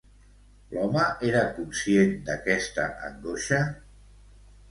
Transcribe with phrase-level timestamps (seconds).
[0.75, 3.61] L'home era conscient d'aquesta angoixa?